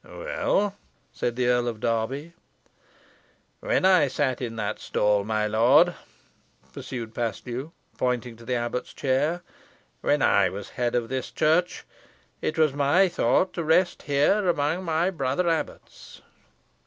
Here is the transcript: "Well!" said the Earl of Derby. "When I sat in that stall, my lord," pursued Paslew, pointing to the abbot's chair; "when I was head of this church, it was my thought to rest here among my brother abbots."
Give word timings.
"Well!" 0.03 0.75
said 1.13 1.35
the 1.35 1.45
Earl 1.45 1.67
of 1.67 1.79
Derby. 1.79 2.33
"When 3.59 3.85
I 3.85 4.07
sat 4.07 4.41
in 4.41 4.55
that 4.55 4.79
stall, 4.79 5.23
my 5.23 5.45
lord," 5.45 5.93
pursued 6.73 7.13
Paslew, 7.13 7.71
pointing 7.99 8.35
to 8.37 8.43
the 8.43 8.55
abbot's 8.55 8.95
chair; 8.95 9.43
"when 10.01 10.23
I 10.23 10.49
was 10.49 10.69
head 10.69 10.95
of 10.95 11.09
this 11.09 11.29
church, 11.29 11.85
it 12.41 12.57
was 12.57 12.73
my 12.73 13.09
thought 13.09 13.53
to 13.53 13.63
rest 13.63 14.01
here 14.01 14.49
among 14.49 14.83
my 14.85 15.11
brother 15.11 15.47
abbots." 15.47 16.23